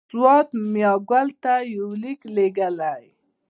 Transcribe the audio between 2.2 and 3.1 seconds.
لېږلی.